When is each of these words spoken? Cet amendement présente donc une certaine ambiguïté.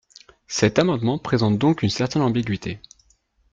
Cet 0.47 0.79
amendement 0.79 1.19
présente 1.19 1.59
donc 1.59 1.83
une 1.83 1.91
certaine 1.91 2.23
ambiguïté. 2.23 2.79